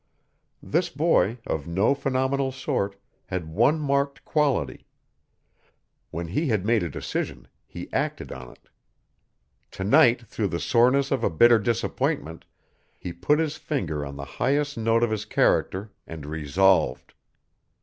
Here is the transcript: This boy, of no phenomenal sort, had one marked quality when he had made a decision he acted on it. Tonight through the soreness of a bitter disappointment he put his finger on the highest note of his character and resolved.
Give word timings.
This 0.63 0.89
boy, 0.89 1.37
of 1.45 1.67
no 1.67 1.93
phenomenal 1.93 2.51
sort, 2.51 2.95
had 3.27 3.53
one 3.53 3.79
marked 3.79 4.25
quality 4.25 4.87
when 6.09 6.29
he 6.29 6.47
had 6.47 6.65
made 6.65 6.81
a 6.81 6.89
decision 6.89 7.47
he 7.67 7.87
acted 7.93 8.31
on 8.31 8.51
it. 8.51 8.67
Tonight 9.69 10.25
through 10.25 10.47
the 10.47 10.59
soreness 10.59 11.11
of 11.11 11.23
a 11.23 11.29
bitter 11.29 11.59
disappointment 11.59 12.45
he 12.97 13.13
put 13.13 13.37
his 13.37 13.57
finger 13.57 14.03
on 14.03 14.15
the 14.15 14.25
highest 14.41 14.75
note 14.75 15.03
of 15.03 15.11
his 15.11 15.23
character 15.23 15.91
and 16.07 16.25
resolved. 16.25 17.13